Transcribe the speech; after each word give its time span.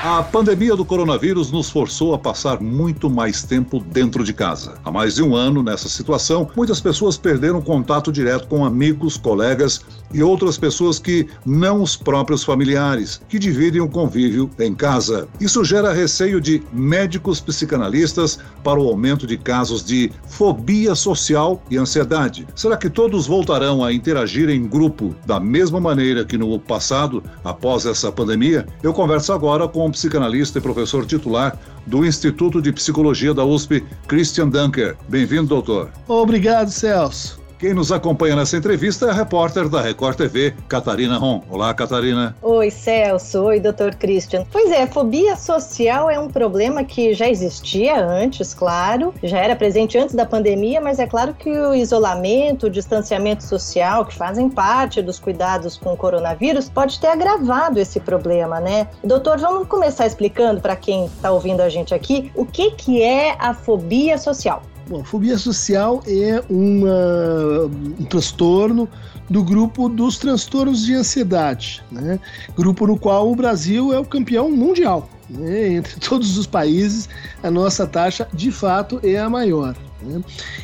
A 0.00 0.22
pandemia 0.22 0.76
do 0.76 0.84
coronavírus 0.84 1.50
nos 1.50 1.70
forçou 1.70 2.14
a 2.14 2.18
passar 2.18 2.60
muito 2.60 3.10
mais 3.10 3.42
tempo 3.42 3.80
dentro 3.80 4.22
de 4.22 4.32
casa. 4.32 4.74
Há 4.84 4.92
mais 4.92 5.16
de 5.16 5.24
um 5.24 5.34
ano, 5.34 5.60
nessa 5.60 5.88
situação, 5.88 6.48
muitas 6.54 6.80
pessoas 6.80 7.18
perderam 7.18 7.60
contato 7.60 8.12
direto 8.12 8.46
com 8.46 8.64
amigos, 8.64 9.16
colegas 9.16 9.80
e 10.14 10.22
outras 10.22 10.56
pessoas 10.56 11.00
que 11.00 11.26
não 11.44 11.82
os 11.82 11.96
próprios 11.96 12.44
familiares, 12.44 13.20
que 13.28 13.40
dividem 13.40 13.80
o 13.80 13.88
convívio 13.88 14.48
em 14.60 14.72
casa. 14.72 15.26
Isso 15.40 15.64
gera 15.64 15.92
receio 15.92 16.40
de 16.40 16.62
médicos 16.72 17.40
psicanalistas 17.40 18.38
para 18.62 18.78
o 18.78 18.86
aumento 18.88 19.26
de 19.26 19.36
casos 19.36 19.84
de 19.84 20.12
fobia 20.28 20.94
social 20.94 21.60
e 21.68 21.76
ansiedade. 21.76 22.46
Será 22.54 22.76
que 22.76 22.88
todos 22.88 23.26
voltarão 23.26 23.84
a 23.84 23.92
interagir 23.92 24.48
em 24.48 24.64
grupo 24.68 25.12
da 25.26 25.40
mesma 25.40 25.80
maneira 25.80 26.24
que 26.24 26.38
no 26.38 26.56
passado, 26.60 27.20
após 27.42 27.84
essa 27.84 28.12
pandemia? 28.12 28.64
Eu 28.80 28.94
converso 28.94 29.32
agora 29.32 29.66
com 29.66 29.87
psicanalista 29.90 30.58
e 30.58 30.62
professor 30.62 31.06
titular 31.06 31.58
do 31.86 32.04
Instituto 32.04 32.60
de 32.60 32.72
Psicologia 32.72 33.32
da 33.32 33.44
USP, 33.44 33.84
Christian 34.06 34.48
Dunker. 34.48 34.96
Bem-vindo, 35.08 35.48
doutor. 35.48 35.90
Obrigado, 36.06 36.70
Celso. 36.70 37.37
Quem 37.58 37.74
nos 37.74 37.90
acompanha 37.90 38.36
nessa 38.36 38.56
entrevista 38.56 39.06
é 39.06 39.10
a 39.10 39.12
repórter 39.12 39.68
da 39.68 39.80
Record 39.80 40.16
TV, 40.16 40.54
Catarina 40.68 41.18
Ron. 41.18 41.42
Olá, 41.50 41.74
Catarina. 41.74 42.36
Oi, 42.40 42.70
Celso. 42.70 43.42
Oi, 43.42 43.58
doutor 43.58 43.96
Christian. 43.96 44.46
Pois 44.52 44.70
é, 44.70 44.86
fobia 44.86 45.34
social 45.34 46.08
é 46.08 46.20
um 46.20 46.28
problema 46.28 46.84
que 46.84 47.12
já 47.14 47.28
existia 47.28 47.98
antes, 48.00 48.54
claro, 48.54 49.12
já 49.24 49.38
era 49.38 49.56
presente 49.56 49.98
antes 49.98 50.14
da 50.14 50.24
pandemia, 50.24 50.80
mas 50.80 51.00
é 51.00 51.06
claro 51.08 51.34
que 51.34 51.50
o 51.50 51.74
isolamento, 51.74 52.66
o 52.66 52.70
distanciamento 52.70 53.42
social, 53.42 54.06
que 54.06 54.14
fazem 54.14 54.48
parte 54.48 55.02
dos 55.02 55.18
cuidados 55.18 55.76
com 55.76 55.92
o 55.92 55.96
coronavírus, 55.96 56.68
pode 56.68 57.00
ter 57.00 57.08
agravado 57.08 57.80
esse 57.80 57.98
problema, 57.98 58.60
né? 58.60 58.86
Doutor, 59.02 59.36
vamos 59.36 59.66
começar 59.66 60.06
explicando 60.06 60.60
para 60.60 60.76
quem 60.76 61.06
está 61.06 61.32
ouvindo 61.32 61.60
a 61.60 61.68
gente 61.68 61.92
aqui 61.92 62.30
o 62.36 62.46
que, 62.46 62.70
que 62.70 63.02
é 63.02 63.34
a 63.36 63.52
fobia 63.52 64.16
social. 64.16 64.62
Bom, 64.88 65.04
fobia 65.04 65.36
social 65.36 66.02
é 66.06 66.42
uma, 66.48 67.66
um 68.00 68.04
transtorno 68.04 68.88
do 69.28 69.44
grupo 69.44 69.86
dos 69.86 70.16
transtornos 70.16 70.86
de 70.86 70.94
ansiedade, 70.94 71.82
né? 71.92 72.18
grupo 72.56 72.86
no 72.86 72.98
qual 72.98 73.30
o 73.30 73.36
Brasil 73.36 73.92
é 73.92 73.98
o 73.98 74.04
campeão 74.04 74.50
mundial. 74.50 75.08
Né? 75.28 75.74
Entre 75.74 75.96
todos 76.00 76.38
os 76.38 76.46
países, 76.46 77.06
a 77.42 77.50
nossa 77.50 77.86
taxa 77.86 78.26
de 78.32 78.50
fato 78.50 78.98
é 79.02 79.18
a 79.18 79.28
maior. 79.28 79.76
Né? 80.00 80.22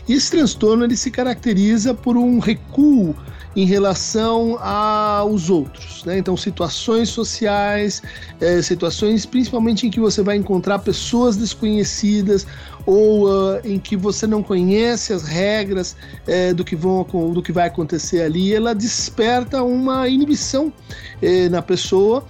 Esse 0.09 0.31
transtorno 0.31 0.85
ele 0.85 0.97
se 0.97 1.11
caracteriza 1.11 1.93
por 1.93 2.17
um 2.17 2.39
recuo 2.39 3.15
em 3.57 3.67
relação 3.67 4.59
aos 4.61 5.49
outros. 5.49 6.05
Né? 6.05 6.19
Então, 6.19 6.37
situações 6.37 7.09
sociais, 7.09 8.03
é, 8.41 8.61
situações 8.61 9.25
principalmente 9.25 9.87
em 9.87 9.91
que 9.91 10.01
você 10.01 10.23
vai 10.23 10.37
encontrar 10.37 10.81
pessoas 10.81 11.37
desconhecidas 11.37 12.47
ou 12.87 13.27
uh, 13.27 13.61
em 13.65 13.79
que 13.79 13.97
você 13.97 14.27
não 14.27 14.43
conhece 14.43 15.13
as 15.13 15.23
regras 15.23 15.97
é, 16.27 16.53
do, 16.53 16.65
que 16.65 16.77
vão, 16.77 17.05
do 17.33 17.43
que 17.43 17.53
vai 17.53 17.67
acontecer 17.67 18.23
ali, 18.23 18.55
ela 18.55 18.75
desperta 18.75 19.63
uma 19.63 20.09
inibição 20.09 20.73
é, 21.23 21.49
na 21.49 21.63
pessoa 21.63 22.25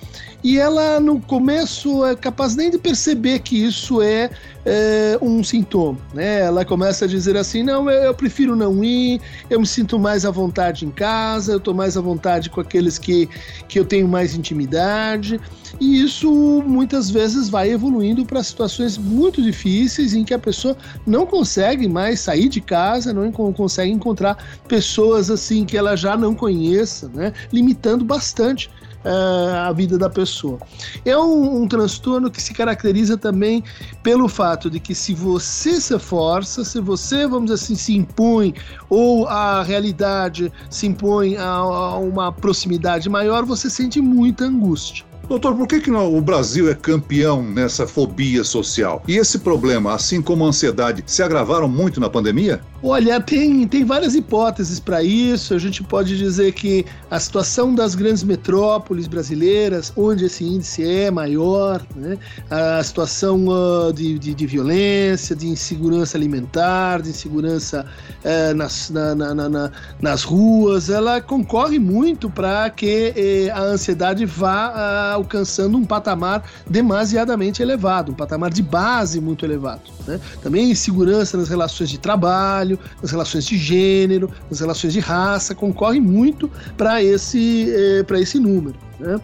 e 0.44 0.58
ela 0.58 1.00
no 1.00 1.18
começo 1.18 2.04
é 2.04 2.14
capaz 2.14 2.54
nem 2.54 2.70
de 2.70 2.76
perceber 2.76 3.38
que 3.38 3.64
isso 3.64 4.02
é, 4.02 4.28
é, 4.66 5.18
um 5.22 5.42
sintoma, 5.42 5.98
né? 6.12 6.40
Ela 6.40 6.66
começa 6.66 7.06
a 7.06 7.08
dizer 7.08 7.34
assim, 7.34 7.62
não, 7.62 7.88
eu, 7.88 8.02
eu, 8.02 8.14
prefiro 8.14 8.54
não 8.54 8.84
ir, 8.84 9.22
eu 9.48 9.58
me 9.58 9.66
sinto 9.66 9.98
mais 9.98 10.26
à 10.26 10.30
vontade 10.30 10.84
em 10.84 10.90
casa, 10.90 11.52
eu 11.52 11.56
estou 11.56 11.72
mais 11.72 11.96
à 11.96 12.02
vontade 12.02 12.50
com 12.50 12.60
aqueles 12.60 12.98
que, 12.98 13.26
que 13.66 13.80
eu 13.80 13.86
tenho 13.86 14.06
mais 14.06 14.34
intimidade, 14.34 15.40
e 15.80 16.02
isso 16.02 16.30
muitas 16.66 17.08
vezes 17.08 17.48
vai 17.48 17.70
evoluindo 17.70 18.26
para 18.26 18.42
situações 18.42 18.98
muito 18.98 19.40
difíceis 19.40 20.12
em 20.12 20.24
que 20.24 20.34
a 20.34 20.38
pessoa 20.44 20.76
não 21.06 21.26
consegue 21.26 21.88
mais 21.88 22.20
sair 22.20 22.48
de 22.48 22.60
casa, 22.60 23.12
não 23.12 23.32
consegue 23.32 23.90
encontrar 23.90 24.36
pessoas 24.68 25.30
assim 25.30 25.64
que 25.64 25.76
ela 25.76 25.96
já 25.96 26.16
não 26.16 26.34
conheça, 26.34 27.10
né? 27.14 27.32
Limitando 27.52 28.04
bastante 28.04 28.68
uh, 29.04 29.68
a 29.68 29.72
vida 29.72 29.96
da 29.96 30.10
pessoa. 30.10 30.58
É 31.04 31.16
um, 31.16 31.62
um, 31.62 31.68
transtorno 31.68 32.30
que 32.30 32.42
se 32.42 32.52
caracteriza 32.52 33.16
também 33.16 33.62
pelo 34.02 34.28
fato 34.28 34.70
de 34.70 34.80
que 34.80 34.94
se 34.94 35.14
você 35.14 35.80
se 35.80 35.98
força, 35.98 36.64
se 36.64 36.80
você, 36.80 37.26
vamos 37.26 37.50
assim, 37.50 37.74
se 37.74 37.94
impõe 37.94 38.54
ou 38.88 39.26
a 39.28 39.62
realidade 39.62 40.52
se 40.68 40.86
impõe 40.86 41.36
a, 41.36 41.48
a 41.48 41.98
uma 41.98 42.32
proximidade 42.32 43.08
maior, 43.08 43.44
você 43.44 43.70
sente 43.70 44.00
muita 44.00 44.44
angústia. 44.44 45.13
Doutor, 45.28 45.54
por 45.56 45.66
que, 45.66 45.80
que 45.80 45.90
o 45.90 46.20
Brasil 46.20 46.70
é 46.70 46.74
campeão 46.74 47.42
nessa 47.42 47.86
fobia 47.86 48.44
social? 48.44 49.02
E 49.08 49.16
esse 49.16 49.38
problema, 49.38 49.94
assim 49.94 50.20
como 50.20 50.44
a 50.44 50.48
ansiedade, 50.48 51.02
se 51.06 51.22
agravaram 51.22 51.68
muito 51.68 51.98
na 51.98 52.10
pandemia? 52.10 52.60
Olha, 52.86 53.18
tem, 53.18 53.66
tem 53.66 53.82
várias 53.82 54.14
hipóteses 54.14 54.78
para 54.78 55.02
isso. 55.02 55.54
A 55.54 55.58
gente 55.58 55.82
pode 55.82 56.18
dizer 56.18 56.52
que 56.52 56.84
a 57.10 57.18
situação 57.18 57.74
das 57.74 57.94
grandes 57.94 58.22
metrópoles 58.22 59.06
brasileiras, 59.06 59.90
onde 59.96 60.26
esse 60.26 60.44
índice 60.44 60.84
é 60.84 61.10
maior, 61.10 61.80
né? 61.96 62.18
a 62.50 62.84
situação 62.84 63.46
uh, 63.46 63.90
de, 63.90 64.18
de, 64.18 64.34
de, 64.34 64.46
violência, 64.46 65.34
de 65.34 65.48
insegurança 65.48 66.18
alimentar, 66.18 67.00
de 67.00 67.08
insegurança 67.08 67.86
uh, 68.22 68.54
nas, 68.54 68.90
na, 68.90 69.14
na, 69.14 69.34
na, 69.34 69.70
nas 69.98 70.22
ruas, 70.22 70.90
ela 70.90 71.22
concorre 71.22 71.78
muito 71.78 72.28
para 72.28 72.68
que 72.68 73.14
uh, 73.16 73.56
a 73.56 73.62
ansiedade 73.62 74.26
vá 74.26 75.12
alcançando 75.14 75.78
um 75.78 75.86
patamar 75.86 76.44
demasiadamente 76.68 77.62
elevado, 77.62 78.12
um 78.12 78.14
patamar 78.14 78.50
de 78.52 78.62
base 78.62 79.22
muito 79.22 79.42
elevado. 79.42 79.90
Né? 80.06 80.20
Também 80.42 80.70
insegurança 80.70 81.38
nas 81.38 81.48
relações 81.48 81.88
de 81.88 81.98
trabalho, 81.98 82.73
nas 83.00 83.10
relações 83.10 83.44
de 83.44 83.56
gênero, 83.56 84.30
nas 84.50 84.60
relações 84.60 84.92
de 84.92 85.00
raça, 85.00 85.54
concorre 85.54 86.00
muito 86.00 86.50
para 86.76 87.02
esse, 87.02 87.72
eh, 87.72 88.20
esse 88.20 88.38
número. 88.38 88.76
Né? 88.98 89.20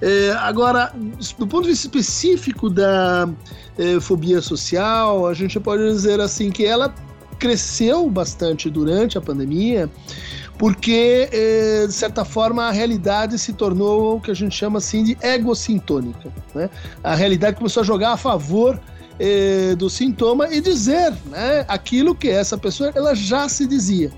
Eh, 0.00 0.34
agora, 0.40 0.92
do 1.38 1.46
ponto 1.46 1.62
de 1.62 1.70
vista 1.70 1.86
específico 1.86 2.68
da 2.68 3.28
eh, 3.78 4.00
fobia 4.00 4.40
social, 4.40 5.26
a 5.26 5.34
gente 5.34 5.58
pode 5.60 5.82
dizer 5.82 6.20
assim 6.20 6.50
que 6.50 6.64
ela 6.64 6.94
cresceu 7.38 8.08
bastante 8.08 8.70
durante 8.70 9.18
a 9.18 9.20
pandemia, 9.20 9.90
porque, 10.58 11.28
de 11.88 11.92
certa 11.92 12.24
forma, 12.24 12.68
a 12.68 12.70
realidade 12.70 13.36
se 13.36 13.52
tornou 13.52 14.16
o 14.16 14.20
que 14.20 14.30
a 14.30 14.34
gente 14.34 14.54
chama 14.54 14.78
assim 14.78 15.02
de 15.02 15.18
egocintônica. 15.20 16.32
Né? 16.54 16.70
A 17.02 17.16
realidade 17.16 17.56
começou 17.56 17.80
a 17.80 17.84
jogar 17.84 18.12
a 18.12 18.16
favor 18.16 18.78
eh, 19.18 19.74
do 19.76 19.88
sintoma 19.90 20.48
e 20.52 20.60
dizer 20.60 21.12
né, 21.26 21.64
aquilo 21.68 22.14
que 22.14 22.28
essa 22.28 22.56
pessoa 22.56 22.92
ela 22.94 23.14
já 23.14 23.48
se 23.48 23.66
dizia. 23.66 24.10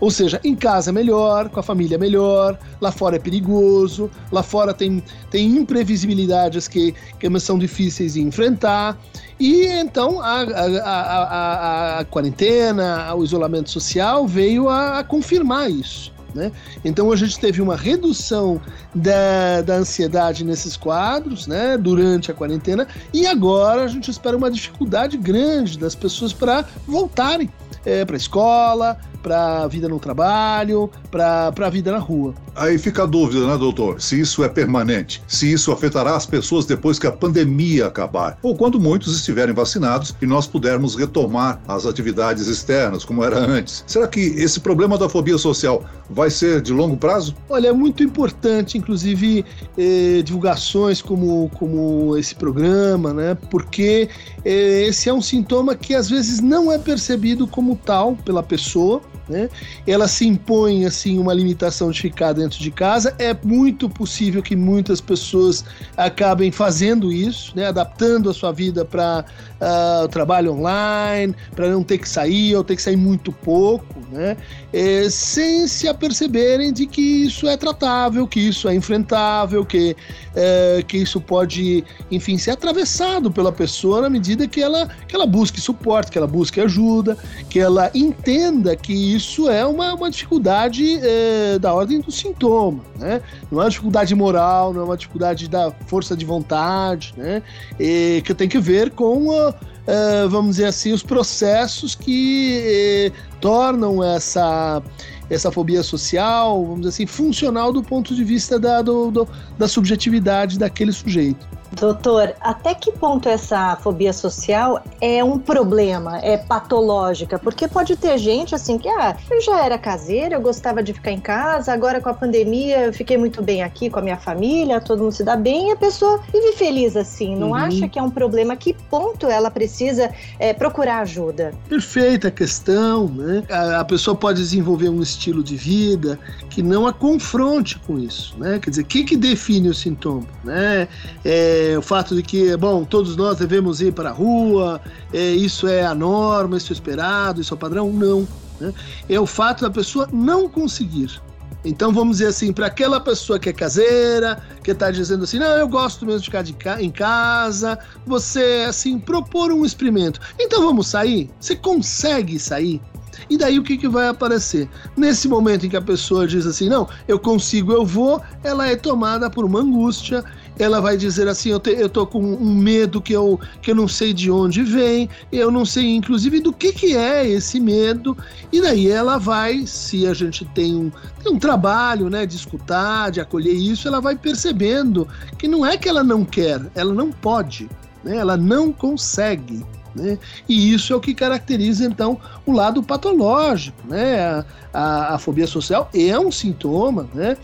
Ou 0.00 0.10
seja, 0.12 0.40
em 0.44 0.54
casa 0.54 0.90
é 0.90 0.92
melhor, 0.92 1.48
com 1.48 1.58
a 1.58 1.62
família 1.62 1.96
é 1.96 1.98
melhor, 1.98 2.56
lá 2.80 2.92
fora 2.92 3.16
é 3.16 3.18
perigoso, 3.18 4.08
lá 4.30 4.44
fora 4.44 4.72
tem, 4.72 5.02
tem 5.28 5.56
imprevisibilidades 5.56 6.68
que, 6.68 6.94
que 7.18 7.40
são 7.40 7.58
difíceis 7.58 8.14
de 8.14 8.20
enfrentar. 8.20 8.96
E 9.40 9.66
então 9.66 10.20
a, 10.20 10.42
a, 10.42 10.82
a, 10.84 11.98
a 11.98 12.04
quarentena, 12.04 13.12
o 13.14 13.24
isolamento 13.24 13.70
social 13.70 14.26
veio 14.26 14.68
a, 14.68 15.02
confirmar 15.02 15.68
isso. 15.68 16.12
Né? 16.38 16.52
Então 16.84 17.10
a 17.10 17.16
gente 17.16 17.38
teve 17.38 17.60
uma 17.60 17.76
redução 17.76 18.60
da, 18.94 19.60
da 19.62 19.74
ansiedade 19.74 20.44
nesses 20.44 20.76
quadros 20.76 21.48
né, 21.48 21.76
durante 21.76 22.30
a 22.30 22.34
quarentena 22.34 22.86
e 23.12 23.26
agora 23.26 23.82
a 23.82 23.88
gente 23.88 24.08
espera 24.08 24.36
uma 24.36 24.50
dificuldade 24.50 25.16
grande 25.16 25.76
das 25.76 25.96
pessoas 25.96 26.32
para 26.32 26.64
voltarem 26.86 27.50
é, 27.84 28.04
para 28.04 28.16
a 28.16 28.18
escola, 28.18 28.98
para 29.22 29.62
a 29.64 29.68
vida 29.68 29.88
no 29.88 29.98
trabalho, 29.98 30.90
para 31.10 31.52
a 31.56 31.70
vida 31.70 31.92
na 31.92 31.98
rua. 31.98 32.34
Aí 32.54 32.78
fica 32.78 33.04
a 33.04 33.06
dúvida, 33.06 33.46
né, 33.46 33.56
doutor? 33.56 34.00
Se 34.00 34.18
isso 34.18 34.42
é 34.42 34.48
permanente, 34.48 35.22
se 35.28 35.52
isso 35.52 35.70
afetará 35.70 36.16
as 36.16 36.26
pessoas 36.26 36.64
depois 36.64 36.98
que 36.98 37.06
a 37.06 37.12
pandemia 37.12 37.86
acabar, 37.86 38.38
ou 38.42 38.56
quando 38.56 38.80
muitos 38.80 39.14
estiverem 39.14 39.54
vacinados 39.54 40.14
e 40.20 40.26
nós 40.26 40.46
pudermos 40.46 40.96
retomar 40.96 41.60
as 41.68 41.86
atividades 41.86 42.46
externas 42.46 43.04
como 43.04 43.24
era 43.24 43.38
antes. 43.38 43.84
Será 43.86 44.08
que 44.08 44.20
esse 44.20 44.60
problema 44.60 44.98
da 44.98 45.08
fobia 45.08 45.38
social 45.38 45.84
vai 46.10 46.30
ser 46.30 46.60
de 46.60 46.72
longo 46.72 46.96
prazo? 46.96 47.34
Olha, 47.48 47.68
é 47.68 47.72
muito 47.72 48.02
importante, 48.02 48.76
inclusive, 48.76 49.44
eh, 49.76 50.22
divulgações 50.24 51.00
como, 51.00 51.50
como 51.54 52.16
esse 52.16 52.34
programa, 52.34 53.12
né? 53.12 53.36
Porque 53.50 54.08
eh, 54.44 54.86
esse 54.88 55.08
é 55.08 55.14
um 55.14 55.22
sintoma 55.22 55.74
que 55.74 55.94
às 55.94 56.08
vezes 56.08 56.40
não 56.40 56.72
é 56.72 56.78
percebido 56.78 57.46
como 57.46 57.67
tal 57.76 58.16
pela 58.16 58.42
pessoa 58.42 59.00
né? 59.28 59.48
Ela 59.86 60.08
se 60.08 60.26
impõe 60.26 60.84
assim 60.84 61.18
uma 61.18 61.34
limitação 61.34 61.90
de 61.90 62.00
ficar 62.00 62.32
dentro 62.32 62.58
de 62.58 62.70
casa. 62.70 63.14
É 63.18 63.36
muito 63.44 63.88
possível 63.88 64.42
que 64.42 64.56
muitas 64.56 65.00
pessoas 65.00 65.64
acabem 65.96 66.50
fazendo 66.50 67.12
isso, 67.12 67.52
né? 67.54 67.66
Adaptando 67.66 68.30
a 68.30 68.34
sua 68.34 68.52
vida 68.52 68.84
para 68.84 69.24
uh, 69.60 69.64
ah, 69.64 70.02
o 70.04 70.08
trabalho 70.08 70.52
online, 70.52 71.34
para 71.54 71.68
não 71.68 71.82
ter 71.82 71.98
que 71.98 72.08
sair 72.08 72.54
ou 72.56 72.64
ter 72.64 72.76
que 72.76 72.82
sair 72.82 72.96
muito 72.96 73.32
pouco, 73.32 73.94
né? 74.10 74.36
É, 74.72 75.08
sem 75.10 75.66
se 75.66 75.88
aperceberem 75.88 76.72
de 76.72 76.86
que 76.86 77.00
isso 77.00 77.46
é 77.48 77.56
tratável, 77.56 78.26
que 78.26 78.40
isso 78.40 78.68
é 78.68 78.74
enfrentável, 78.74 79.64
que, 79.64 79.96
é, 80.34 80.84
que 80.86 80.98
isso 80.98 81.20
pode, 81.20 81.84
enfim, 82.10 82.36
ser 82.38 82.52
atravessado 82.52 83.30
pela 83.30 83.52
pessoa 83.52 84.02
na 84.02 84.10
medida 84.10 84.46
que 84.46 84.62
ela, 84.62 84.88
que 85.06 85.14
ela 85.14 85.26
busque 85.26 85.60
suporte, 85.60 86.10
que 86.10 86.18
ela 86.18 86.26
busque 86.26 86.60
ajuda, 86.60 87.16
que 87.48 87.58
ela 87.58 87.90
entenda 87.94 88.76
que 88.76 88.92
isso 89.18 89.50
é 89.50 89.66
uma, 89.66 89.94
uma 89.94 90.10
dificuldade 90.10 90.98
é, 91.02 91.58
da 91.58 91.74
ordem 91.74 92.00
do 92.00 92.10
sintoma, 92.10 92.82
né? 92.96 93.20
Não 93.50 93.60
é 93.60 93.64
uma 93.64 93.70
dificuldade 93.70 94.14
moral, 94.14 94.72
não 94.72 94.82
é 94.82 94.84
uma 94.84 94.96
dificuldade 94.96 95.48
da 95.48 95.70
força 95.86 96.16
de 96.16 96.24
vontade, 96.24 97.12
né? 97.16 97.42
E 97.78 98.22
que 98.24 98.32
tem 98.32 98.48
que 98.48 98.58
ver 98.58 98.90
com 98.92 99.32
a, 99.32 99.50
uh, 99.50 100.28
vamos 100.28 100.56
dizer 100.56 100.66
assim, 100.66 100.92
os 100.92 101.02
processos 101.02 101.94
que 101.94 103.12
uh, 103.12 103.38
tornam 103.40 104.02
essa 104.02 104.82
essa 105.30 105.52
fobia 105.52 105.82
social, 105.82 106.62
vamos 106.62 106.80
dizer 106.80 106.88
assim, 106.88 107.06
funcional 107.06 107.70
do 107.70 107.82
ponto 107.82 108.14
de 108.14 108.24
vista 108.24 108.58
da, 108.58 108.80
do, 108.80 109.10
do, 109.10 109.28
da 109.58 109.68
subjetividade 109.68 110.58
daquele 110.58 110.90
sujeito. 110.90 111.46
Doutor, 111.72 112.34
até 112.40 112.74
que 112.74 112.90
ponto 112.92 113.28
essa 113.28 113.76
fobia 113.76 114.12
social 114.12 114.82
é 115.00 115.22
um 115.22 115.38
problema, 115.38 116.18
é 116.18 116.36
patológica? 116.36 117.38
Porque 117.38 117.68
pode 117.68 117.94
ter 117.96 118.16
gente 118.18 118.54
assim 118.54 118.78
que, 118.78 118.88
ah, 118.88 119.16
eu 119.30 119.40
já 119.40 119.64
era 119.64 119.78
caseira, 119.78 120.34
eu 120.36 120.40
gostava 120.40 120.82
de 120.82 120.92
ficar 120.92 121.12
em 121.12 121.20
casa, 121.20 121.72
agora 121.72 122.00
com 122.00 122.08
a 122.08 122.14
pandemia 122.14 122.86
eu 122.86 122.92
fiquei 122.92 123.16
muito 123.16 123.42
bem 123.42 123.62
aqui 123.62 123.90
com 123.90 123.98
a 123.98 124.02
minha 124.02 124.16
família, 124.16 124.80
todo 124.80 125.02
mundo 125.02 125.12
se 125.12 125.22
dá 125.22 125.36
bem 125.36 125.68
e 125.68 125.72
a 125.72 125.76
pessoa 125.76 126.20
vive 126.32 126.52
feliz 126.52 126.96
assim. 126.96 127.36
Não 127.36 127.48
uhum. 127.48 127.54
acha 127.54 127.88
que 127.88 127.98
é 127.98 128.02
um 128.02 128.10
problema? 128.10 128.56
Que 128.56 128.72
ponto 128.72 129.26
ela 129.26 129.50
precisa 129.50 130.10
é, 130.38 130.52
procurar 130.52 131.00
ajuda? 131.00 131.52
Perfeita 131.68 132.30
questão, 132.30 133.08
né? 133.08 133.42
A, 133.50 133.80
a 133.80 133.84
pessoa 133.84 134.16
pode 134.16 134.40
desenvolver 134.40 134.88
um 134.88 135.02
estilo 135.02 135.42
de 135.42 135.56
vida 135.56 136.18
que 136.48 136.62
não 136.62 136.86
a 136.86 136.92
confronte 136.92 137.78
com 137.80 137.98
isso, 137.98 138.34
né? 138.38 138.58
Quer 138.58 138.70
dizer, 138.70 138.82
o 138.82 138.86
que, 138.86 139.04
que 139.04 139.16
define 139.16 139.68
o 139.68 139.74
sintoma, 139.74 140.26
né? 140.42 140.88
É, 141.24 141.57
é, 141.58 141.78
o 141.78 141.82
fato 141.82 142.14
de 142.14 142.22
que, 142.22 142.56
bom, 142.56 142.84
todos 142.84 143.16
nós 143.16 143.38
devemos 143.38 143.80
ir 143.80 143.92
para 143.92 144.10
a 144.10 144.12
rua, 144.12 144.80
é, 145.12 145.30
isso 145.32 145.66
é 145.66 145.84
a 145.84 145.94
norma, 145.94 146.56
isso 146.56 146.72
é 146.72 146.74
esperado, 146.74 147.40
isso 147.40 147.52
é 147.52 147.56
o 147.56 147.58
padrão, 147.58 147.92
não. 147.92 148.26
Né? 148.60 148.72
É 149.08 149.18
o 149.18 149.26
fato 149.26 149.62
da 149.62 149.70
pessoa 149.70 150.08
não 150.12 150.48
conseguir. 150.48 151.20
Então 151.64 151.92
vamos 151.92 152.18
dizer 152.18 152.28
assim, 152.28 152.52
para 152.52 152.66
aquela 152.66 153.00
pessoa 153.00 153.38
que 153.38 153.48
é 153.48 153.52
caseira, 153.52 154.40
que 154.62 154.70
está 154.70 154.90
dizendo 154.90 155.24
assim, 155.24 155.38
não, 155.38 155.48
eu 155.48 155.66
gosto 155.68 156.06
mesmo 156.06 156.20
de 156.20 156.26
ficar 156.26 156.42
de 156.42 156.52
ca 156.52 156.80
em 156.80 156.90
casa, 156.90 157.78
você 158.06 158.64
assim 158.68 158.98
propor 158.98 159.50
um 159.50 159.64
experimento. 159.64 160.20
Então 160.38 160.62
vamos 160.62 160.86
sair? 160.86 161.28
Você 161.40 161.56
consegue 161.56 162.38
sair? 162.38 162.80
E 163.28 163.36
daí 163.36 163.58
o 163.58 163.62
que, 163.62 163.76
que 163.76 163.88
vai 163.88 164.08
aparecer? 164.08 164.68
Nesse 164.96 165.28
momento 165.28 165.66
em 165.66 165.68
que 165.68 165.76
a 165.76 165.82
pessoa 165.82 166.26
diz 166.26 166.46
assim, 166.46 166.68
não, 166.68 166.88
eu 167.08 167.18
consigo, 167.18 167.72
eu 167.72 167.84
vou, 167.84 168.22
ela 168.44 168.68
é 168.68 168.76
tomada 168.76 169.28
por 169.28 169.44
uma 169.44 169.60
angústia, 169.60 170.24
ela 170.58 170.80
vai 170.80 170.96
dizer 170.96 171.28
assim: 171.28 171.50
eu, 171.50 171.60
te, 171.60 171.70
eu 171.70 171.88
tô 171.88 172.06
com 172.06 172.20
um 172.20 172.54
medo 172.54 173.00
que 173.00 173.12
eu, 173.12 173.38
que 173.62 173.70
eu 173.70 173.74
não 173.74 173.86
sei 173.88 174.12
de 174.12 174.30
onde 174.30 174.62
vem, 174.62 175.08
eu 175.30 175.50
não 175.50 175.64
sei, 175.64 175.94
inclusive, 175.94 176.40
do 176.40 176.52
que, 176.52 176.72
que 176.72 176.96
é 176.96 177.26
esse 177.26 177.60
medo. 177.60 178.16
E 178.52 178.60
daí 178.60 178.90
ela 178.90 179.18
vai, 179.18 179.66
se 179.66 180.06
a 180.06 180.14
gente 180.14 180.44
tem 180.46 180.74
um, 180.74 180.90
tem 181.22 181.32
um 181.32 181.38
trabalho 181.38 182.08
né, 182.10 182.26
de 182.26 182.36
escutar, 182.36 183.10
de 183.10 183.20
acolher 183.20 183.52
isso, 183.52 183.86
ela 183.86 184.00
vai 184.00 184.16
percebendo 184.16 185.06
que 185.38 185.46
não 185.46 185.64
é 185.64 185.76
que 185.76 185.88
ela 185.88 186.02
não 186.02 186.24
quer, 186.24 186.60
ela 186.74 186.92
não 186.92 187.10
pode, 187.10 187.68
né, 188.02 188.16
ela 188.16 188.36
não 188.36 188.72
consegue. 188.72 189.64
Né? 189.98 190.18
E 190.48 190.72
isso 190.72 190.92
é 190.92 190.96
o 190.96 191.00
que 191.00 191.14
caracteriza 191.14 191.84
então 191.84 192.18
o 192.46 192.52
lado 192.52 192.82
patológico, 192.82 193.78
né? 193.88 194.20
A, 194.20 194.44
a, 194.72 195.14
a 195.14 195.18
fobia 195.18 195.46
social 195.46 195.90
é 195.94 196.18
um 196.18 196.30
sintoma, 196.30 197.08
né? 197.14 197.36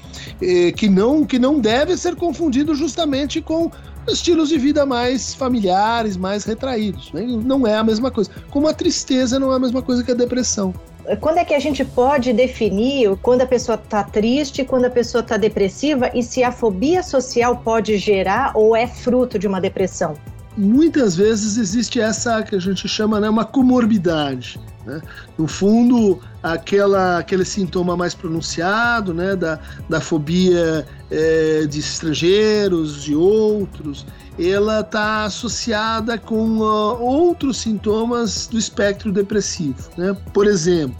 Que 0.77 0.89
não 0.89 1.25
que 1.25 1.39
não 1.39 1.61
deve 1.61 1.97
ser 1.97 2.17
confundido 2.17 2.75
justamente 2.75 3.41
com 3.41 3.71
estilos 4.09 4.49
de 4.49 4.59
vida 4.59 4.85
mais 4.85 5.35
familiares, 5.35 6.17
mais 6.17 6.45
retraídos. 6.45 7.13
Né? 7.13 7.23
Não 7.23 7.67
é 7.67 7.77
a 7.77 7.85
mesma 7.85 8.11
coisa. 8.11 8.31
Como 8.51 8.69
a 8.69 8.75
tristeza 8.75 9.39
não 9.39 9.53
é 9.53 9.57
a 9.57 9.59
mesma 9.59 9.83
coisa 9.83 10.03
que 10.03 10.11
a 10.11 10.15
depressão. 10.15 10.75
Quando 11.21 11.39
é 11.39 11.45
que 11.45 11.55
a 11.55 11.59
gente 11.59 11.85
pode 11.85 12.33
definir 12.33 13.15
quando 13.21 13.43
a 13.43 13.47
pessoa 13.47 13.77
está 13.77 14.03
triste, 14.03 14.65
quando 14.65 14.87
a 14.87 14.91
pessoa 14.91 15.21
está 15.21 15.37
depressiva 15.37 16.11
e 16.15 16.23
se 16.23 16.43
a 16.43 16.51
fobia 16.51 17.03
social 17.03 17.59
pode 17.59 17.99
gerar 17.99 18.53
ou 18.55 18.75
é 18.75 18.87
fruto 18.87 19.39
de 19.39 19.47
uma 19.47 19.61
depressão? 19.61 20.15
Muitas 20.57 21.17
vezes 21.17 21.57
existe 21.57 22.01
essa 22.01 22.43
que 22.43 22.55
a 22.55 22.61
gente 22.61 22.89
chama 22.89 23.21
né, 23.21 23.29
uma 23.29 23.45
comorbidade. 23.45 24.61
Né? 24.87 25.01
No 25.39 25.49
fundo, 25.49 26.21
aquela, 26.43 27.19
aquele 27.19 27.45
sintoma 27.45 27.97
mais 27.97 28.15
pronunciado 28.15 29.15
né, 29.15 29.35
da, 29.35 29.59
da 29.89 30.01
fobia 30.01 30.87
é, 31.11 31.67
de 31.67 31.81
estrangeiros, 31.81 33.03
de 33.03 33.15
outros, 33.15 34.07
ela 34.39 34.81
está 34.81 35.25
associada 35.25 36.19
com 36.19 36.59
uh, 36.59 37.01
outros 37.01 37.59
sintomas 37.59 38.47
do 38.47 38.59
espectro 38.59 39.13
depressivo. 39.13 39.91
Né? 39.97 40.15
Por 40.33 40.47
exemplo, 40.47 40.97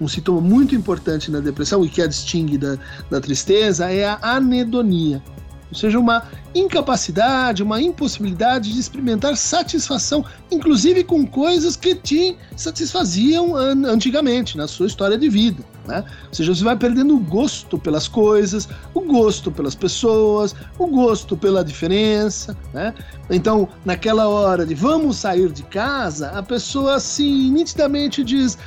um 0.00 0.06
sintoma 0.06 0.40
muito 0.40 0.74
importante 0.74 1.30
na 1.30 1.40
depressão 1.40 1.84
e 1.84 1.88
que 1.88 2.00
a 2.00 2.06
distingue 2.06 2.56
da, 2.56 2.78
da 3.10 3.20
tristeza 3.20 3.90
é 3.90 4.06
a 4.06 4.18
anedonia. 4.22 5.22
Ou 5.70 5.76
seja, 5.76 5.98
uma 5.98 6.22
incapacidade, 6.54 7.62
uma 7.62 7.80
impossibilidade 7.80 8.72
de 8.72 8.80
experimentar 8.80 9.36
satisfação, 9.36 10.24
inclusive 10.50 11.04
com 11.04 11.26
coisas 11.26 11.76
que 11.76 11.94
te 11.94 12.36
satisfaziam 12.56 13.54
antigamente, 13.54 14.56
na 14.56 14.66
sua 14.66 14.86
história 14.86 15.18
de 15.18 15.28
vida. 15.28 15.62
Né? 15.86 16.04
Ou 16.28 16.34
seja, 16.34 16.54
você 16.54 16.62
vai 16.62 16.76
perdendo 16.76 17.16
o 17.16 17.18
gosto 17.18 17.78
pelas 17.78 18.06
coisas, 18.06 18.68
o 18.92 19.00
gosto 19.00 19.50
pelas 19.50 19.74
pessoas, 19.74 20.54
o 20.78 20.86
gosto 20.86 21.36
pela 21.36 21.64
diferença. 21.64 22.56
Né? 22.74 22.94
Então, 23.30 23.66
naquela 23.84 24.28
hora 24.28 24.66
de 24.66 24.74
vamos 24.74 25.16
sair 25.16 25.50
de 25.50 25.62
casa, 25.62 26.30
a 26.30 26.42
pessoa 26.42 26.96
assim 26.96 27.50
nitidamente 27.50 28.22
diz: 28.22 28.58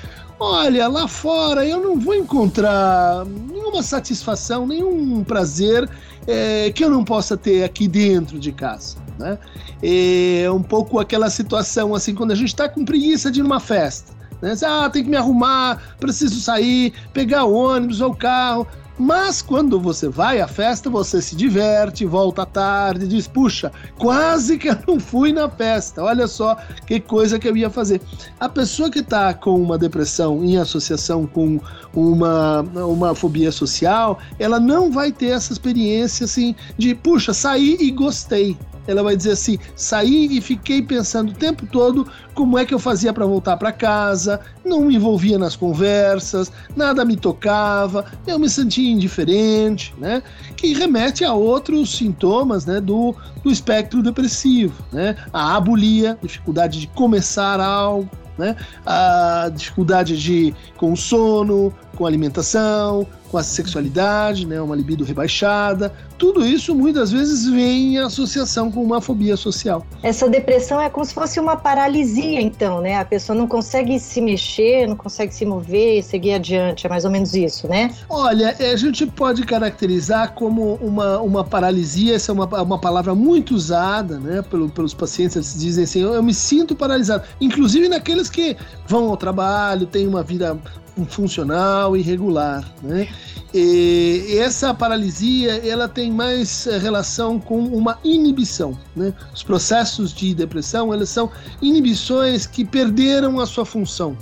Olha, 0.44 0.88
lá 0.88 1.08
fora 1.08 1.64
eu 1.64 1.80
não 1.80 2.00
vou 2.00 2.16
encontrar 2.16 3.24
nenhuma 3.26 3.84
satisfação, 3.84 4.66
nenhum 4.66 5.24
prazer 5.24 5.88
é, 6.26 6.72
que 6.72 6.84
eu 6.84 6.90
não 6.90 7.06
possa 7.06 7.38
ter 7.38 7.64
aqui 7.64 7.88
dentro 7.88 8.40
de 8.40 8.52
casa. 8.52 8.98
Né? 9.20 9.38
É 9.84 10.50
um 10.50 10.64
pouco 10.64 10.98
aquela 10.98 11.30
situação 11.30 11.94
assim, 11.94 12.16
quando 12.16 12.32
a 12.32 12.36
gente 12.36 12.48
está 12.48 12.68
com 12.68 12.84
preguiça 12.84 13.30
de 13.30 13.40
ir 13.40 13.44
numa 13.44 13.60
festa. 13.60 14.14
Né? 14.42 14.56
Ah, 14.66 14.90
tem 14.90 15.04
que 15.04 15.12
me 15.12 15.16
arrumar, 15.16 15.96
preciso 16.00 16.42
sair, 16.42 16.92
pegar 17.14 17.46
o 17.46 17.54
ônibus 17.54 18.02
ou 18.02 18.10
o 18.10 18.16
carro. 18.16 18.66
Mas 19.04 19.42
quando 19.42 19.80
você 19.80 20.08
vai 20.08 20.42
à 20.42 20.48
festa, 20.48 20.88
você 20.88 21.24
se 21.24 21.36
diverte, 21.36 22.06
volta 22.06 22.44
à 22.44 22.46
tarde, 22.46 23.08
diz: 23.08 23.28
puxa, 23.28 23.72
quase 23.98 24.60
que 24.60 24.70
eu 24.70 24.78
não 24.88 25.00
fui 25.00 25.34
na 25.34 25.50
festa. 25.50 26.04
Olha 26.04 26.28
só 26.28 26.56
que 26.86 27.00
coisa 27.00 27.40
que 27.40 27.50
eu 27.50 27.58
ia 27.58 27.72
fazer. 27.72 28.00
A 28.40 28.48
pessoa 28.48 28.92
que 28.92 29.00
está 29.00 29.34
com 29.34 29.60
uma 29.60 29.76
depressão 29.76 30.46
em 30.46 30.56
associação 30.56 31.26
com 31.26 31.60
uma, 31.96 32.62
uma 32.62 33.16
fobia 33.16 33.52
social, 33.52 34.20
ela 34.38 34.60
não 34.60 34.92
vai 34.92 35.12
ter 35.12 35.30
essa 35.30 35.52
experiência 35.52 36.26
assim 36.26 36.54
de, 36.78 36.94
puxa, 36.94 37.34
saí 37.34 37.78
e 37.80 37.90
gostei 37.90 38.56
ela 38.88 39.04
vai 39.04 39.16
dizer 39.16 39.32
assim: 39.32 39.58
saí 39.76 40.38
e 40.38 40.42
fiquei 40.42 40.82
pensando 40.82 41.32
o 41.32 41.36
tempo 41.36 41.66
todo 41.66 42.08
como 42.34 42.58
é 42.58 42.66
que 42.66 42.74
eu 42.74 42.80
fazia 42.80 43.14
para 43.14 43.26
voltar 43.26 43.58
para 43.58 43.72
casa, 43.72 44.40
não 44.66 44.86
me 44.86 44.96
envolvia 44.96 45.38
nas 45.38 45.56
conversas, 45.56 46.52
nada 46.76 47.04
me 47.04 47.16
tocava, 47.16 48.06
eu 48.26 48.40
me 48.40 48.50
sentia 48.50 48.92
indiferente, 48.92 49.94
né? 49.98 50.24
Que 50.56 50.74
remete 50.74 51.24
a 51.24 51.34
outros 51.34 51.96
sintomas, 51.96 52.66
né, 52.66 52.80
do, 52.80 53.16
do 53.44 53.52
espectro 53.52 54.02
depressivo, 54.02 54.74
né? 54.92 55.16
A 55.32 55.56
abulia, 55.56 56.18
dificuldade 56.22 56.80
de 56.80 56.88
começar 56.88 57.60
algo, 57.60 58.10
né? 58.38 58.56
A 58.86 59.52
dificuldade 59.54 60.18
de 60.18 60.56
com 60.78 60.96
sono, 60.96 61.74
com 62.02 62.08
alimentação, 62.08 63.06
com 63.30 63.38
a 63.38 63.44
sexualidade, 63.44 64.48
né, 64.48 64.60
uma 64.60 64.76
libido 64.76 65.04
rebaixada. 65.04 65.94
Tudo 66.18 66.44
isso 66.44 66.74
muitas 66.74 67.12
vezes 67.12 67.48
vem 67.48 67.94
em 67.94 67.98
associação 68.00 68.72
com 68.72 68.84
uma 68.84 69.00
fobia 69.00 69.38
social. 69.38 69.86
Essa 70.02 70.28
depressão 70.28 70.82
é 70.82 70.90
como 70.90 71.06
se 71.06 71.14
fosse 71.14 71.40
uma 71.40 71.56
paralisia, 71.56 72.42
então, 72.42 72.82
né? 72.82 72.98
A 72.98 73.06
pessoa 73.06 73.38
não 73.38 73.48
consegue 73.48 74.00
se 74.00 74.20
mexer, 74.20 74.88
não 74.88 74.96
consegue 74.96 75.34
se 75.34 75.46
mover 75.46 76.00
e 76.00 76.04
seguir 76.04 76.34
adiante. 76.34 76.88
É 76.88 76.90
mais 76.90 77.06
ou 77.06 77.12
menos 77.12 77.36
isso, 77.36 77.68
né? 77.68 77.92
Olha, 78.10 78.56
a 78.60 78.76
gente 78.76 79.06
pode 79.06 79.44
caracterizar 79.44 80.34
como 80.34 80.76
uma, 80.82 81.20
uma 81.20 81.44
paralisia, 81.44 82.16
essa 82.16 82.32
é 82.32 82.34
uma, 82.34 82.46
uma 82.64 82.80
palavra 82.80 83.14
muito 83.14 83.54
usada, 83.54 84.20
né, 84.20 84.42
pelo, 84.42 84.70
pelos 84.70 84.94
pacientes. 84.94 85.36
Eles 85.36 85.56
dizem 85.58 85.84
assim: 85.84 86.02
eu, 86.02 86.16
eu 86.16 86.24
me 86.24 86.34
sinto 86.34 86.76
paralisado. 86.76 87.24
Inclusive 87.40 87.88
naqueles 87.88 88.30
que 88.30 88.58
vão 88.88 89.10
ao 89.10 89.18
trabalho, 89.18 89.86
têm 89.86 90.08
uma 90.08 90.24
vida 90.24 90.60
funcional 91.08 91.96
e 91.96 92.02
regular, 92.02 92.66
né? 92.82 93.08
E 93.54 94.38
essa 94.38 94.74
paralisia 94.74 95.68
ela 95.68 95.88
tem 95.88 96.12
mais 96.12 96.68
eh, 96.68 96.78
relação 96.78 97.40
com 97.40 97.60
uma 97.60 98.00
inibição, 98.04 98.78
né? 98.96 99.14
Os 99.34 99.44
processos 99.44 100.14
de 100.14 100.34
depressão 100.34 100.94
eles 100.94 101.10
são 101.10 101.30
inibições 101.62 102.46
que 102.46 102.64
perderam 102.64 103.40
a 103.40 103.46
sua 103.46 103.66
função. 103.66 104.16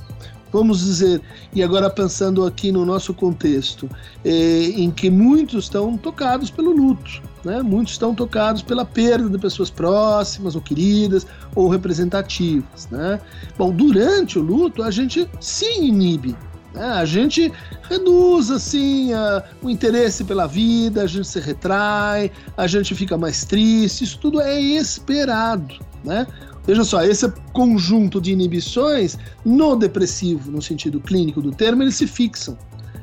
Vamos 0.52 0.80
dizer, 0.80 1.22
e 1.54 1.62
agora 1.62 1.92
pensando 1.92 2.44
aqui 2.44 2.72
no 2.72 2.84
nosso 2.84 3.14
contexto, 3.14 3.88
eh, 4.26 4.74
em 4.76 4.90
que 4.90 5.10
muitos 5.10 5.66
estão 5.66 5.96
tocados 5.96 6.50
pelo 6.50 6.72
luto, 6.72 7.22
né? 7.44 7.62
muitos 7.62 7.94
estão 7.94 8.16
tocados 8.16 8.64
pela 8.64 8.84
perda 8.84 9.30
de 9.30 9.38
pessoas 9.38 9.70
próximas 9.70 10.56
ou 10.56 10.62
queridas 10.62 11.28
ou 11.54 11.70
representativas. 11.70 12.88
Né? 12.90 13.22
Bom, 13.60 13.72
durante 13.72 14.40
o 14.40 14.42
luto 14.42 14.82
a 14.82 14.90
gente 14.90 15.30
se 15.40 15.66
inibe, 15.80 16.36
né? 16.74 16.84
A 16.84 17.06
gente 17.06 17.52
reduz 17.90 18.52
assim 18.52 19.14
a, 19.14 19.44
o 19.62 19.70
interesse 19.70 20.24
pela 20.24 20.48
vida, 20.48 21.04
a 21.04 21.08
gente 21.08 21.28
se 21.28 21.40
retrai, 21.40 22.32
a 22.56 22.68
gente 22.68 22.94
fica 22.96 23.18
mais 23.18 23.44
triste, 23.44 24.04
isso 24.04 24.20
tudo 24.20 24.42
é 24.42 24.60
esperado. 24.60 25.76
Né? 26.04 26.26
Veja 26.66 26.84
só, 26.84 27.04
esse 27.04 27.28
conjunto 27.52 28.22
de 28.22 28.32
inibições 28.32 29.18
no 29.44 29.76
depressivo, 29.76 30.52
no 30.52 30.62
sentido 30.62 31.00
clínico 31.00 31.42
do 31.42 31.52
termo, 31.52 31.84
eles 31.84 31.96
se 31.96 32.08
fixam. 32.08 32.58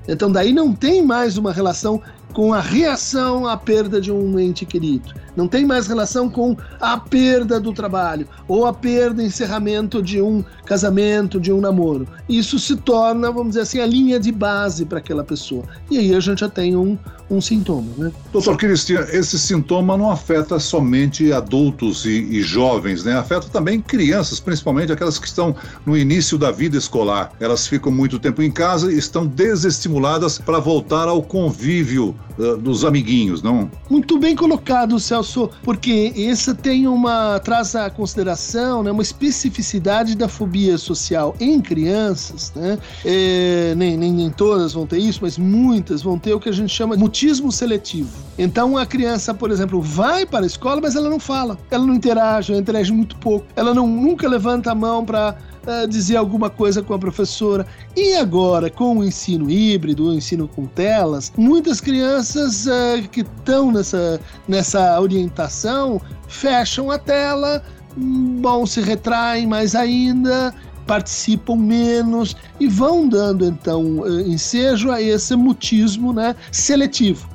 Então, 0.08 0.30
daí 0.30 0.52
não 0.52 0.72
tem 0.72 1.04
mais 1.04 1.36
uma 1.36 1.52
relação 1.52 2.00
com 2.36 2.52
a 2.52 2.60
reação 2.60 3.46
à 3.46 3.56
perda 3.56 3.98
de 3.98 4.12
um 4.12 4.38
ente 4.38 4.66
querido. 4.66 5.14
Não 5.34 5.48
tem 5.48 5.64
mais 5.64 5.86
relação 5.86 6.28
com 6.28 6.54
a 6.78 6.98
perda 6.98 7.58
do 7.58 7.72
trabalho 7.72 8.28
ou 8.46 8.66
a 8.66 8.74
perda, 8.74 9.22
encerramento 9.22 10.02
de 10.02 10.20
um 10.20 10.44
casamento, 10.66 11.40
de 11.40 11.50
um 11.50 11.62
namoro. 11.62 12.06
Isso 12.28 12.58
se 12.58 12.76
torna, 12.76 13.30
vamos 13.30 13.48
dizer 13.48 13.62
assim, 13.62 13.80
a 13.80 13.86
linha 13.86 14.20
de 14.20 14.30
base 14.30 14.84
para 14.84 14.98
aquela 14.98 15.24
pessoa. 15.24 15.64
E 15.90 15.96
aí 15.96 16.14
a 16.14 16.20
gente 16.20 16.40
já 16.40 16.48
tem 16.48 16.76
um, 16.76 16.98
um 17.30 17.40
sintoma. 17.40 17.88
Né? 17.96 18.12
Doutor 18.32 18.58
Cristian, 18.58 19.06
esse 19.12 19.38
sintoma 19.38 19.96
não 19.96 20.10
afeta 20.10 20.58
somente 20.58 21.32
adultos 21.32 22.04
e, 22.04 22.10
e, 22.10 22.42
jovens, 22.42 23.04
né? 23.04 23.14
Afeta 23.14 23.48
também 23.48 23.80
crianças, 23.80 24.40
principalmente 24.40 24.92
aquelas 24.92 25.18
que 25.18 25.26
estão 25.26 25.56
no 25.86 25.96
início 25.96 26.36
da 26.36 26.50
vida 26.50 26.76
escolar. 26.76 27.32
Elas 27.40 27.66
ficam 27.66 27.90
muito 27.90 28.18
tempo 28.18 28.42
em 28.42 28.50
casa 28.50 28.92
e 28.92 28.98
estão 28.98 29.26
desestimuladas 29.26 30.38
para 30.38 30.58
voltar 30.58 31.08
ao 31.08 31.22
convívio 31.22 32.14
dos 32.60 32.84
amiguinhos, 32.84 33.42
não? 33.42 33.70
Muito 33.88 34.18
bem 34.18 34.36
colocado, 34.36 34.98
Celso, 35.00 35.50
porque 35.62 36.12
esse 36.14 36.54
tem 36.54 36.86
uma 36.86 37.40
traz 37.40 37.74
a 37.74 37.88
consideração, 37.88 38.82
né, 38.82 38.90
uma 38.90 39.02
especificidade 39.02 40.16
da 40.16 40.28
fobia 40.28 40.76
social 40.76 41.34
em 41.40 41.60
crianças, 41.60 42.52
né? 42.54 42.78
É, 43.04 43.74
nem, 43.76 43.96
nem, 43.96 44.12
nem 44.12 44.30
todas 44.30 44.72
vão 44.72 44.86
ter 44.86 44.98
isso, 44.98 45.20
mas 45.22 45.38
muitas 45.38 46.02
vão 46.02 46.18
ter 46.18 46.34
o 46.34 46.40
que 46.40 46.48
a 46.48 46.52
gente 46.52 46.72
chama 46.72 46.96
de 46.96 47.02
mutismo 47.02 47.50
seletivo. 47.50 48.10
Então 48.38 48.76
a 48.76 48.84
criança, 48.84 49.32
por 49.32 49.50
exemplo, 49.50 49.80
vai 49.80 50.26
para 50.26 50.44
a 50.44 50.46
escola, 50.46 50.80
mas 50.80 50.94
ela 50.94 51.08
não 51.08 51.18
fala, 51.18 51.58
ela 51.70 51.86
não 51.86 51.94
interage, 51.94 52.52
ela 52.52 52.60
interage 52.60 52.92
muito 52.92 53.16
pouco, 53.16 53.46
ela 53.56 53.72
não 53.72 53.86
nunca 53.86 54.28
levanta 54.28 54.72
a 54.72 54.74
mão 54.74 55.04
para 55.04 55.36
uh, 55.66 55.86
dizer 55.88 56.16
alguma 56.16 56.48
coisa 56.48 56.82
com 56.82 56.94
a 56.94 56.98
professora. 56.98 57.66
E 57.96 58.14
agora, 58.14 58.70
com 58.70 58.98
o 58.98 59.04
ensino 59.04 59.50
híbrido, 59.50 60.08
o 60.08 60.14
ensino 60.14 60.48
com 60.48 60.66
telas, 60.66 61.32
muitas 61.36 61.80
crianças 61.80 62.66
uh, 62.66 63.08
que 63.10 63.20
estão 63.20 63.70
nessa, 63.70 64.20
nessa 64.48 65.00
orientação 65.00 66.00
fecham 66.28 66.90
a 66.90 66.98
tela, 66.98 67.62
bom, 67.96 68.66
se 68.66 68.80
retraem 68.80 69.46
mais 69.46 69.74
ainda, 69.74 70.54
participam 70.86 71.56
menos 71.56 72.36
e 72.60 72.68
vão 72.68 73.08
dando 73.08 73.44
então 73.44 74.06
eh, 74.06 74.22
ensejo 74.22 74.90
a 74.90 75.02
esse 75.02 75.34
mutismo 75.34 76.12
né, 76.12 76.34
seletivo. 76.52 77.28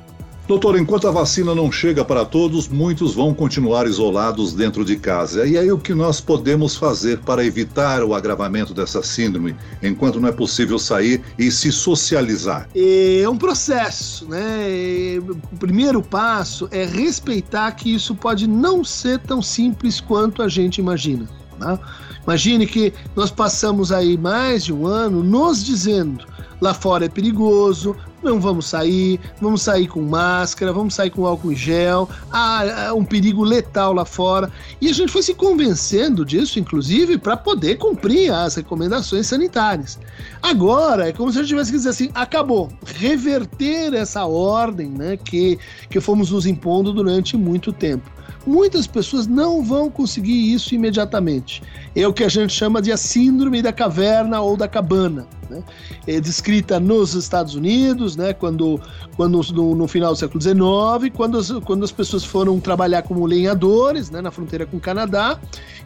Doutor, 0.52 0.78
enquanto 0.78 1.08
a 1.08 1.10
vacina 1.10 1.54
não 1.54 1.72
chega 1.72 2.04
para 2.04 2.26
todos, 2.26 2.68
muitos 2.68 3.14
vão 3.14 3.32
continuar 3.32 3.86
isolados 3.86 4.52
dentro 4.52 4.84
de 4.84 4.96
casa. 4.96 5.46
E 5.46 5.56
aí 5.56 5.72
o 5.72 5.78
que 5.78 5.94
nós 5.94 6.20
podemos 6.20 6.76
fazer 6.76 7.20
para 7.20 7.42
evitar 7.42 8.04
o 8.04 8.14
agravamento 8.14 8.74
dessa 8.74 9.02
síndrome, 9.02 9.56
enquanto 9.82 10.20
não 10.20 10.28
é 10.28 10.32
possível 10.32 10.78
sair 10.78 11.22
e 11.38 11.50
se 11.50 11.72
socializar? 11.72 12.68
É 12.76 13.26
um 13.26 13.38
processo, 13.38 14.28
né? 14.28 15.18
O 15.50 15.56
primeiro 15.56 16.02
passo 16.02 16.68
é 16.70 16.84
respeitar 16.84 17.72
que 17.72 17.94
isso 17.94 18.14
pode 18.14 18.46
não 18.46 18.84
ser 18.84 19.20
tão 19.20 19.40
simples 19.40 20.02
quanto 20.02 20.42
a 20.42 20.50
gente 20.50 20.82
imagina. 20.82 21.26
Né? 21.58 21.78
Imagine 22.24 22.66
que 22.66 22.92
nós 23.16 23.30
passamos 23.30 23.90
aí 23.90 24.18
mais 24.18 24.66
de 24.66 24.72
um 24.74 24.86
ano 24.86 25.24
nos 25.24 25.64
dizendo 25.64 26.26
lá 26.62 26.72
fora 26.72 27.06
é 27.06 27.08
perigoso, 27.08 27.96
não 28.22 28.40
vamos 28.40 28.66
sair, 28.66 29.20
vamos 29.40 29.62
sair 29.62 29.86
com 29.86 30.02
máscara, 30.02 30.72
vamos 30.72 30.94
sair 30.94 31.10
com 31.10 31.26
álcool 31.26 31.52
em 31.52 31.56
gel, 31.56 32.08
há 32.30 32.92
um 32.94 33.04
perigo 33.04 33.42
letal 33.42 33.92
lá 33.92 34.04
fora. 34.04 34.50
E 34.80 34.88
a 34.88 34.92
gente 34.92 35.10
foi 35.10 35.22
se 35.22 35.34
convencendo 35.34 36.24
disso, 36.24 36.58
inclusive, 36.58 37.18
para 37.18 37.36
poder 37.36 37.76
cumprir 37.76 38.32
as 38.32 38.54
recomendações 38.54 39.26
sanitárias. 39.26 39.98
Agora, 40.42 41.08
é 41.08 41.12
como 41.12 41.30
se 41.32 41.38
a 41.38 41.42
gente 41.42 41.50
tivesse 41.50 41.70
que 41.70 41.76
dizer 41.78 41.90
assim: 41.90 42.10
acabou, 42.14 42.70
reverter 42.84 43.94
essa 43.94 44.24
ordem 44.24 44.88
né, 44.88 45.16
que, 45.16 45.58
que 45.90 46.00
fomos 46.00 46.30
nos 46.30 46.46
impondo 46.46 46.92
durante 46.92 47.36
muito 47.36 47.72
tempo. 47.72 48.10
Muitas 48.46 48.86
pessoas 48.86 49.26
não 49.26 49.62
vão 49.62 49.90
conseguir 49.90 50.52
isso 50.52 50.74
imediatamente. 50.74 51.62
É 51.94 52.06
o 52.06 52.12
que 52.12 52.24
a 52.24 52.28
gente 52.28 52.52
chama 52.52 52.82
de 52.82 52.90
a 52.90 52.96
síndrome 52.96 53.62
da 53.62 53.72
caverna 53.72 54.40
ou 54.40 54.56
da 54.56 54.66
cabana. 54.66 55.26
Né? 55.48 55.62
É 56.06 56.20
descrita 56.20 56.80
nos 56.80 57.14
Estados 57.14 57.54
Unidos, 57.54 58.16
né? 58.16 58.32
quando, 58.32 58.80
quando 59.16 59.40
no, 59.52 59.74
no 59.76 59.86
final 59.86 60.12
do 60.12 60.18
século 60.18 60.40
XIX, 60.40 61.14
quando 61.14 61.38
as, 61.38 61.50
quando 61.64 61.84
as 61.84 61.92
pessoas 61.92 62.24
foram 62.24 62.58
trabalhar 62.58 63.02
como 63.02 63.24
lenhadores 63.26 64.10
né? 64.10 64.20
na 64.20 64.30
fronteira 64.30 64.66
com 64.66 64.76
o 64.76 64.80
Canadá 64.80 65.38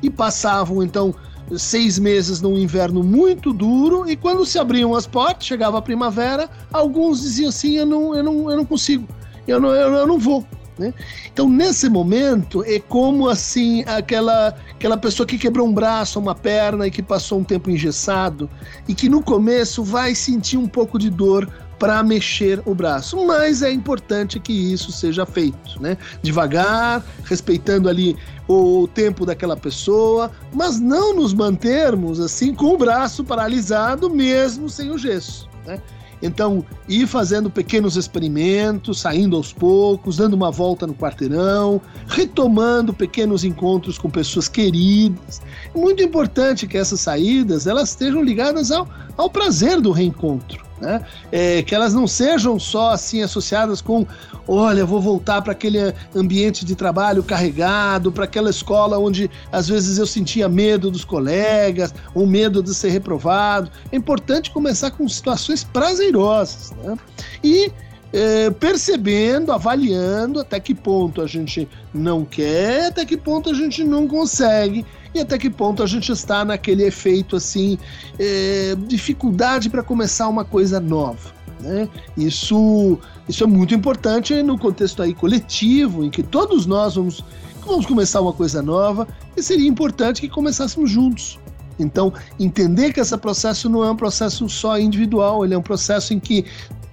e 0.02 0.08
passavam 0.08 0.82
então 0.82 1.14
seis 1.56 1.98
meses 1.98 2.40
num 2.40 2.58
inverno 2.58 3.02
muito 3.02 3.52
duro 3.52 4.08
e 4.08 4.16
quando 4.16 4.44
se 4.44 4.58
abriam 4.58 4.94
as 4.94 5.06
portas, 5.06 5.46
chegava 5.46 5.78
a 5.78 5.82
primavera, 5.82 6.48
alguns 6.72 7.20
diziam 7.20 7.50
assim, 7.50 7.76
eu 7.76 7.86
não, 7.86 8.14
eu 8.14 8.24
não, 8.24 8.50
eu 8.50 8.56
não 8.56 8.64
consigo, 8.64 9.06
eu 9.46 9.60
não, 9.60 9.68
eu, 9.70 9.92
eu 9.92 10.06
não 10.06 10.18
vou, 10.18 10.44
né? 10.78 10.92
Então, 11.32 11.48
nesse 11.48 11.88
momento, 11.88 12.62
é 12.64 12.78
como 12.78 13.28
assim 13.28 13.82
aquela, 13.86 14.54
aquela 14.70 14.96
pessoa 14.96 15.26
que 15.26 15.38
quebrou 15.38 15.66
um 15.66 15.72
braço, 15.72 16.18
uma 16.18 16.34
perna 16.34 16.86
e 16.86 16.90
que 16.90 17.02
passou 17.02 17.38
um 17.38 17.44
tempo 17.44 17.70
engessado 17.70 18.48
e 18.86 18.94
que 18.94 19.08
no 19.08 19.22
começo 19.22 19.82
vai 19.82 20.14
sentir 20.14 20.56
um 20.56 20.66
pouco 20.66 20.98
de 20.98 21.10
dor 21.10 21.48
para 21.78 22.02
mexer 22.02 22.62
o 22.64 22.74
braço, 22.74 23.22
mas 23.26 23.62
é 23.62 23.70
importante 23.70 24.40
que 24.40 24.52
isso 24.72 24.90
seja 24.90 25.26
feito, 25.26 25.80
né? 25.80 25.98
Devagar, 26.22 27.04
respeitando 27.24 27.88
ali 27.88 28.16
o 28.48 28.88
tempo 28.88 29.26
daquela 29.26 29.56
pessoa, 29.56 30.30
mas 30.54 30.80
não 30.80 31.14
nos 31.14 31.34
mantermos 31.34 32.18
assim 32.18 32.54
com 32.54 32.74
o 32.74 32.78
braço 32.78 33.24
paralisado 33.24 34.08
mesmo 34.08 34.70
sem 34.70 34.90
o 34.90 34.96
gesso, 34.96 35.48
né? 35.66 35.78
Então, 36.22 36.64
ir 36.88 37.06
fazendo 37.06 37.50
pequenos 37.50 37.96
experimentos, 37.96 39.00
saindo 39.00 39.36
aos 39.36 39.52
poucos, 39.52 40.16
dando 40.16 40.34
uma 40.34 40.50
volta 40.50 40.86
no 40.86 40.94
quarteirão, 40.94 41.80
retomando 42.08 42.92
pequenos 42.92 43.44
encontros 43.44 43.98
com 43.98 44.08
pessoas 44.08 44.48
queridas. 44.48 45.40
É 45.74 45.78
muito 45.78 46.02
importante 46.02 46.66
que 46.66 46.78
essas 46.78 47.00
saídas 47.00 47.66
elas 47.66 47.90
estejam 47.90 48.22
ligadas 48.22 48.70
ao, 48.70 48.88
ao 49.16 49.30
prazer 49.30 49.80
do 49.80 49.92
reencontro. 49.92 50.65
Né? 50.80 51.04
É, 51.32 51.62
que 51.62 51.74
elas 51.74 51.94
não 51.94 52.06
sejam 52.06 52.58
só 52.58 52.90
assim 52.90 53.22
associadas 53.22 53.80
com, 53.80 54.06
olha, 54.46 54.84
vou 54.84 55.00
voltar 55.00 55.40
para 55.40 55.52
aquele 55.52 55.94
ambiente 56.14 56.64
de 56.64 56.74
trabalho 56.74 57.22
carregado, 57.22 58.12
para 58.12 58.24
aquela 58.24 58.50
escola 58.50 58.98
onde 58.98 59.30
às 59.50 59.68
vezes 59.68 59.98
eu 59.98 60.06
sentia 60.06 60.48
medo 60.48 60.90
dos 60.90 61.04
colegas, 61.04 61.94
ou 62.14 62.26
medo 62.26 62.62
de 62.62 62.74
ser 62.74 62.90
reprovado. 62.90 63.70
É 63.90 63.96
importante 63.96 64.50
começar 64.50 64.90
com 64.90 65.08
situações 65.08 65.64
prazerosas, 65.64 66.72
né? 66.82 66.96
E 67.42 67.72
é, 68.12 68.50
percebendo, 68.50 69.52
avaliando 69.52 70.40
até 70.40 70.60
que 70.60 70.74
ponto 70.74 71.20
a 71.20 71.26
gente 71.26 71.68
não 71.92 72.24
quer, 72.24 72.86
até 72.86 73.04
que 73.04 73.16
ponto 73.16 73.50
a 73.50 73.54
gente 73.54 73.82
não 73.84 74.06
consegue 74.06 74.86
e 75.16 75.20
até 75.20 75.38
que 75.38 75.50
ponto 75.50 75.82
a 75.82 75.86
gente 75.86 76.12
está 76.12 76.44
naquele 76.44 76.84
efeito 76.84 77.36
assim, 77.36 77.78
é, 78.18 78.76
dificuldade 78.86 79.70
para 79.70 79.82
começar 79.82 80.28
uma 80.28 80.44
coisa 80.44 80.78
nova. 80.78 81.34
Né? 81.60 81.88
Isso, 82.16 82.98
isso 83.28 83.42
é 83.42 83.46
muito 83.46 83.74
importante 83.74 84.42
no 84.42 84.58
contexto 84.58 85.02
aí 85.02 85.14
coletivo, 85.14 86.04
em 86.04 86.10
que 86.10 86.22
todos 86.22 86.66
nós 86.66 86.96
vamos, 86.96 87.24
vamos 87.64 87.86
começar 87.86 88.20
uma 88.20 88.32
coisa 88.32 88.62
nova, 88.62 89.08
e 89.36 89.42
seria 89.42 89.68
importante 89.68 90.20
que 90.20 90.28
começássemos 90.28 90.90
juntos. 90.90 91.38
Então, 91.78 92.12
entender 92.40 92.92
que 92.92 93.00
esse 93.00 93.16
processo 93.18 93.68
não 93.68 93.84
é 93.84 93.90
um 93.90 93.96
processo 93.96 94.48
só 94.48 94.78
individual, 94.78 95.44
ele 95.44 95.54
é 95.54 95.58
um 95.58 95.62
processo 95.62 96.14
em 96.14 96.18
que 96.18 96.44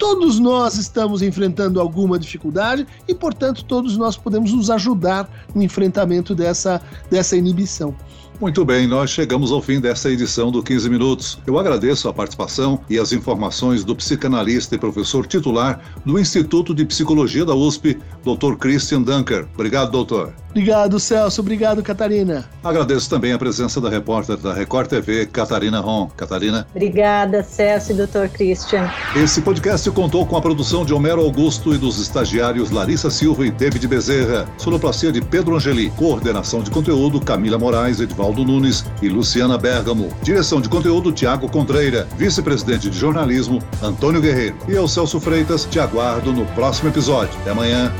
todos 0.03 0.37
nós 0.37 0.75
estamos 0.75 1.21
enfrentando 1.21 1.79
alguma 1.79 2.19
dificuldade 2.19 2.85
e, 3.07 3.15
portanto, 3.15 3.63
todos 3.63 3.95
nós 3.95 4.17
podemos 4.17 4.51
nos 4.51 4.69
ajudar 4.69 5.29
no 5.55 5.63
enfrentamento 5.63 6.35
dessa, 6.35 6.81
dessa 7.09 7.37
inibição. 7.37 7.95
Muito 8.39 8.65
bem, 8.65 8.87
nós 8.87 9.09
chegamos 9.09 9.51
ao 9.51 9.61
fim 9.61 9.79
desta 9.79 10.09
edição 10.09 10.51
do 10.51 10.61
15 10.61 10.89
Minutos. 10.89 11.39
Eu 11.45 11.57
agradeço 11.57 12.09
a 12.09 12.13
participação 12.13 12.79
e 12.89 12.99
as 12.99 13.13
informações 13.13 13.83
do 13.83 13.95
psicanalista 13.95 14.75
e 14.75 14.77
professor 14.77 15.25
titular 15.25 15.79
do 16.05 16.19
Instituto 16.19 16.73
de 16.73 16.83
Psicologia 16.83 17.45
da 17.45 17.55
USP, 17.55 17.97
Dr. 18.23 18.55
Christian 18.59 19.03
Dunker. 19.03 19.47
Obrigado, 19.53 19.91
doutor. 19.91 20.33
Obrigado, 20.49 20.99
Celso. 20.99 21.41
Obrigado, 21.41 21.81
Catarina. 21.81 22.47
Agradeço 22.63 23.09
também 23.09 23.33
a 23.33 23.39
presença 23.39 23.81
da 23.81 23.89
repórter 23.89 24.37
da 24.37 24.53
Record 24.53 24.87
TV, 24.87 25.25
Catarina 25.25 25.79
Ron. 25.79 26.07
Catarina. 26.15 26.67
Obrigada, 26.75 27.41
Celso 27.43 27.91
e 27.91 27.95
Dr. 27.95 28.27
Christian. 28.31 28.87
Esse 29.15 29.41
podcast 29.41 29.89
contou 29.91 30.27
com 30.27 30.37
a 30.37 30.41
produção 30.41 30.85
de 30.85 30.93
Homero 30.93 31.21
Augusto 31.21 31.73
e 31.73 31.77
dos 31.77 31.99
estagiários 31.99 32.69
Larissa 32.69 33.09
Silva 33.09 33.47
e 33.47 33.51
David 33.51 33.87
Bezerra. 33.87 34.47
Sonoplastia 34.57 35.11
de 35.11 35.21
Pedro 35.21 35.55
Angeli. 35.55 35.89
Coordenação 35.91 36.61
de 36.61 36.69
conteúdo 36.69 37.19
Camila 37.19 37.57
Moraes, 37.57 37.99
Edvaldo 37.99 38.22
Nunes 38.31 38.85
e 39.01 39.09
Luciana 39.09 39.57
Bergamo. 39.57 40.09
Direção 40.21 40.61
de 40.61 40.69
conteúdo 40.69 41.11
Tiago 41.11 41.49
Contreira. 41.49 42.07
Vice-presidente 42.17 42.89
de 42.89 42.97
jornalismo 42.97 43.59
Antônio 43.81 44.21
Guerreiro. 44.21 44.55
E 44.67 44.71
eu, 44.71 44.87
Celso 44.87 45.19
Freitas, 45.19 45.65
te 45.65 45.79
aguardo 45.79 46.31
no 46.31 46.45
próximo 46.47 46.89
episódio. 46.89 47.37
Até 47.41 47.51
amanhã. 47.51 47.91